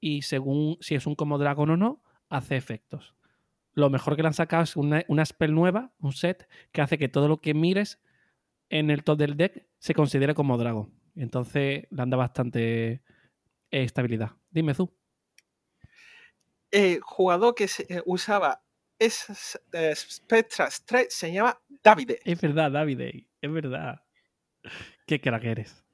[0.00, 3.14] y según si es un Cosmodragon o no, hace efectos.
[3.72, 6.98] Lo mejor que le han sacado es una, una spell nueva, un set, que hace
[6.98, 8.00] que todo lo que mires
[8.68, 10.92] en el top del deck se considere como Dragon.
[11.16, 13.02] Entonces le anda bastante
[13.82, 14.32] estabilidad.
[14.50, 14.94] Dime tú.
[16.70, 18.62] El jugador que se, eh, usaba
[18.98, 22.20] esas eh, Spectras 3 se llama Davide.
[22.24, 24.02] Es verdad, Davide, es verdad.
[25.06, 25.84] Qué crack eres.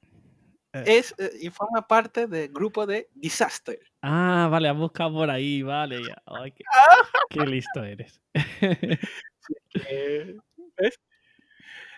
[0.73, 0.83] Eh.
[0.85, 3.79] Es, y forma parte del grupo de Disaster.
[4.01, 6.01] Ah, vale, has buscado por ahí, vale.
[7.29, 8.21] qué, listo eres.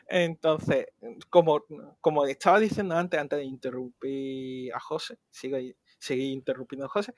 [0.07, 0.87] Entonces,
[1.29, 1.63] como,
[2.01, 5.75] como estaba diciendo antes, antes de interrumpir a José, sigue,
[6.09, 7.13] interrumpiendo a José,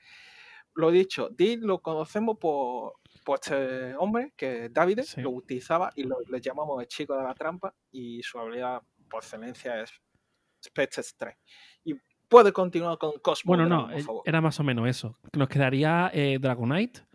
[0.74, 2.94] lo dicho, Dee lo conocemos por,
[3.34, 7.74] este hombre, que David lo utilizaba y lo, le llamamos el chico de la trampa
[7.90, 9.90] y su habilidad por excelencia es
[10.62, 11.36] Spectre 3.
[11.84, 11.94] Y
[12.28, 13.50] puede continuar con Cosmo.
[13.50, 15.18] Bueno, no, eh, era más o menos eso.
[15.32, 17.06] Nos quedaría eh, Dragonite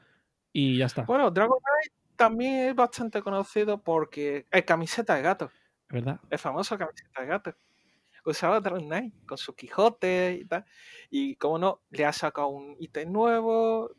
[0.54, 1.04] y ya está.
[1.04, 5.52] Bueno, Dragonite también es bastante conocido porque es camiseta de gato.
[5.92, 6.20] ¿Verdad?
[6.30, 7.56] El famoso camiseta de gato.
[8.24, 10.66] Usaba Dragon Knight con su Quijote y tal.
[11.10, 13.96] Y como no, le ha sacado un ítem nuevo.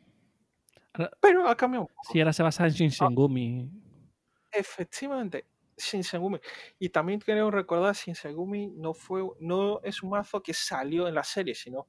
[1.19, 1.89] pero ha cambiado.
[2.11, 3.69] Sí, ahora se basa en Shinsengumi.
[4.51, 5.45] efectivamente,
[5.77, 6.39] Shinsengumi.
[6.79, 11.23] Y también quiero recordar, Shinsengumi no fue, no es un mazo que salió en la
[11.23, 11.87] serie, sino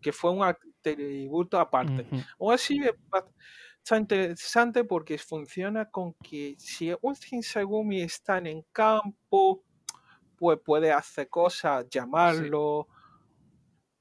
[0.00, 2.06] que fue un tributo aparte.
[2.38, 2.80] O así,
[3.84, 9.62] está interesante porque funciona con que si un Shinsegumi está en campo,
[10.36, 12.88] pues puede hacer cosas, llamarlo.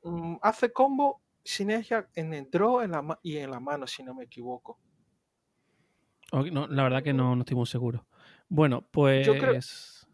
[0.03, 4.15] Mm, hace combo sinergia en el draw en la y en la mano, si no
[4.15, 4.79] me equivoco.
[6.31, 8.07] no, la verdad que no, no estoy muy seguro.
[8.47, 10.07] Bueno, pues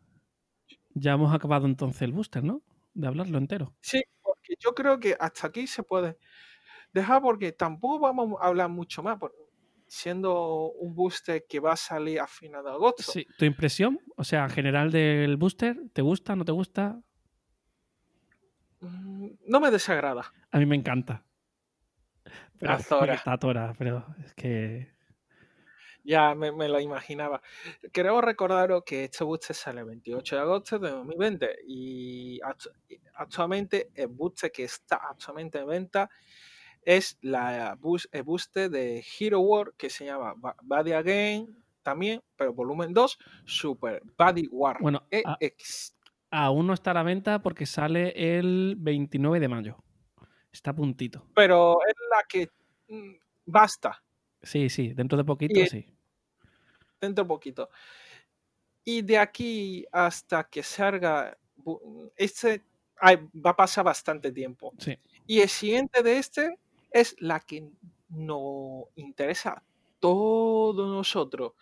[0.95, 2.63] ya hemos acabado entonces el booster, ¿no?
[2.95, 3.75] De hablarlo entero.
[3.81, 6.17] Sí, porque yo creo que hasta aquí se puede
[6.91, 9.19] dejar porque tampoco vamos a hablar mucho más,
[9.89, 13.11] siendo un booster que va a salir a final de agosto.
[13.11, 13.99] Sí, ¿tu impresión?
[14.15, 17.01] O sea, general del booster, ¿te gusta, no te gusta?
[18.79, 20.31] Mm, no me desagrada.
[20.51, 21.25] A mí me encanta.
[22.59, 23.15] Pero, Azora.
[23.15, 24.93] Está Azora, pero es que
[26.03, 27.41] ya me, lo imaginaba.
[27.91, 32.39] Queremos recordaros que este booster sale el 28 de agosto de 2020 y
[33.13, 36.09] actualmente el booster que está actualmente en venta
[36.89, 37.77] es la
[38.11, 44.01] el booster de Hero War que se llama Body Again también, pero volumen 2, Super
[44.17, 45.95] Body War bueno, EX.
[46.31, 49.83] aún no está a la venta porque sale el 29 de mayo.
[50.51, 51.27] Está a puntito.
[51.35, 52.49] Pero es la que
[52.87, 53.13] mm,
[53.45, 54.03] basta.
[54.41, 55.85] Sí, sí, dentro de poquito, sí.
[56.99, 57.69] Dentro de poquito.
[58.83, 61.37] Y de aquí hasta que salga,
[62.15, 62.63] este
[62.99, 64.73] va a pasar bastante tiempo.
[64.79, 64.97] Sí.
[65.27, 66.57] Y el siguiente de este
[66.91, 67.69] es la que
[68.09, 69.63] nos interesa a
[69.99, 71.53] todos nosotros,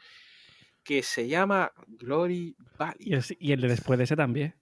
[0.83, 3.19] que se llama Glory Valley.
[3.39, 4.55] Y el, de después de ese también.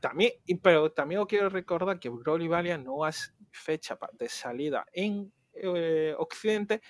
[0.00, 0.32] También,
[0.62, 6.14] pero también os quiero recordar que Glory Valley no es fecha de salida en eh,
[6.16, 6.80] Occidente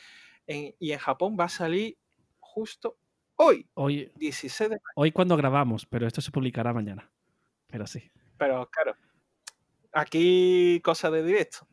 [0.47, 1.97] y en Japón va a salir
[2.39, 2.99] justo
[3.37, 7.11] hoy, hoy 16 de Hoy cuando grabamos, pero esto se publicará mañana.
[7.69, 8.11] Pero sí.
[8.37, 8.97] Pero claro,
[9.93, 11.67] aquí cosa de directo.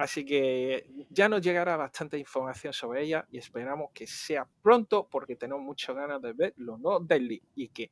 [0.00, 5.36] Así que ya nos llegará bastante información sobre ella y esperamos que sea pronto porque
[5.36, 7.90] tenemos muchas ganas de ver los nuevos Daily y que,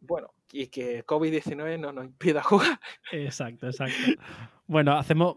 [0.00, 2.80] bueno, y que COVID-19 no nos impida jugar.
[3.12, 4.20] Exacto, exacto.
[4.66, 5.36] Bueno, hacemos,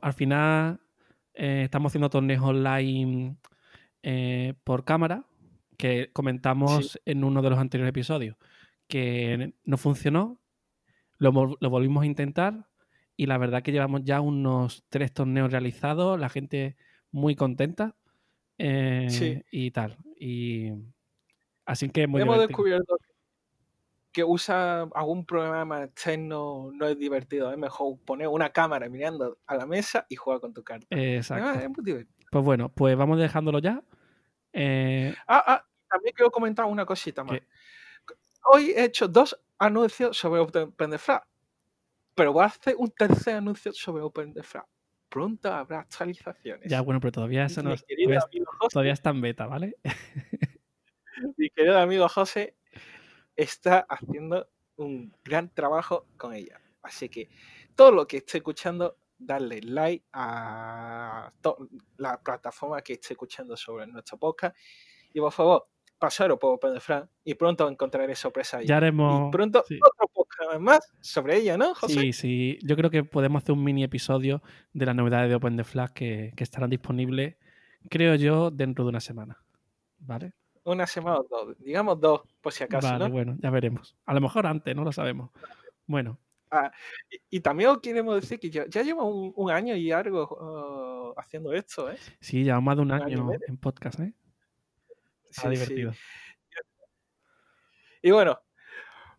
[0.00, 0.80] al final
[1.34, 3.36] eh, estamos haciendo torneos online
[4.02, 5.26] eh, por cámara,
[5.76, 8.38] que comentamos en uno de los anteriores episodios,
[8.88, 10.40] que no funcionó,
[11.18, 12.66] lo, volvimos a intentar
[13.16, 16.76] y la verdad que llevamos ya unos tres torneos realizados, la gente
[17.10, 17.96] muy contenta
[18.58, 19.96] eh, y tal.
[20.18, 20.72] Y
[21.64, 22.96] así que hemos descubierto
[24.16, 27.52] que usa algún programa externo no es divertido.
[27.52, 30.86] Es mejor poner una cámara mirando a la mesa y jugar con tu carta.
[30.88, 31.60] Exacto.
[32.30, 33.82] Pues bueno, pues vamos dejándolo ya.
[34.54, 37.40] Eh, ah, ah, también quiero comentar una cosita más.
[38.50, 41.26] Hoy he hecho dos anuncios sobre OpenDefrag,
[42.16, 44.66] pero voy a hacer un tercer anuncio sobre OpenDefrag.
[45.08, 46.68] Pronto habrá actualizaciones.
[46.68, 48.20] Ya, bueno, pero todavía, eso no, todavía,
[48.70, 49.76] todavía está en beta, ¿vale?
[51.36, 52.56] Mi querido amigo José
[53.36, 56.60] está haciendo un gran trabajo con ella.
[56.82, 57.28] Así que
[57.74, 61.32] todo lo que esté escuchando, darle like a
[61.98, 64.56] la plataforma que esté escuchando sobre nuestro podcast.
[65.12, 68.66] Y por favor, pasaros por Fran y pronto encontraré sorpresa ahí.
[68.66, 69.28] Ya haremos.
[69.28, 72.00] Y pronto otro podcast más sobre ella, ¿no, José?
[72.00, 72.58] Sí, sí.
[72.62, 75.90] Yo creo que podemos hacer un mini episodio de las novedades de Open the Flash
[75.90, 77.36] que, que estarán disponibles,
[77.88, 79.38] creo yo, dentro de una semana.
[79.98, 80.32] ¿Vale?
[80.66, 82.88] una semana o dos, digamos dos, por si acaso.
[82.88, 83.96] Vale, bueno, ya veremos.
[84.04, 85.30] A lo mejor antes, no lo sabemos.
[85.86, 86.18] Bueno.
[86.50, 86.72] Ah,
[87.30, 91.90] y, también queremos decir que ya, ya llevo un, año y algo oh, haciendo esto,
[91.90, 91.96] ¿eh?
[92.20, 94.12] Sí, ya más de un, año, en podcast, ¿eh?
[95.36, 95.92] Está divertido.
[98.00, 98.40] Y bueno,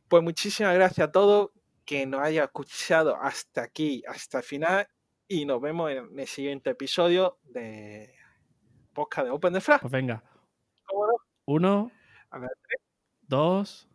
[0.07, 1.51] pues muchísimas gracias a todos
[1.85, 4.87] que nos haya escuchado hasta aquí, hasta el final.
[5.27, 8.15] Y nos vemos en el siguiente episodio de
[8.93, 9.81] podcast de Open the Flash.
[9.81, 10.23] Pues venga.
[11.45, 11.91] Uno,
[13.21, 13.87] dos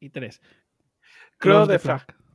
[0.00, 0.42] y tres.
[1.38, 2.25] Cross Flag.